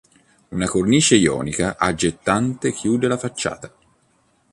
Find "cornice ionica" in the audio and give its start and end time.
0.67-1.75